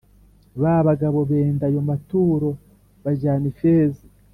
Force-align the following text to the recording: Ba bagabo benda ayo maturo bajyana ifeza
Ba 0.61 0.75
bagabo 0.87 1.19
benda 1.31 1.63
ayo 1.69 1.81
maturo 1.89 2.49
bajyana 3.03 3.45
ifeza 3.53 4.03